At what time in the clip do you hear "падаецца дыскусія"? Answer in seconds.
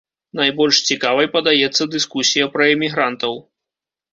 1.35-2.45